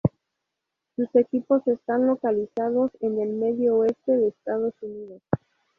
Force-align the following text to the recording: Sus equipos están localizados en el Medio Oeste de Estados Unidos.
Sus 0.95 1.13
equipos 1.15 1.61
están 1.67 2.07
localizados 2.07 2.89
en 3.01 3.19
el 3.21 3.33
Medio 3.35 3.75
Oeste 3.75 4.17
de 4.17 4.29
Estados 4.29 4.73
Unidos. 4.81 5.21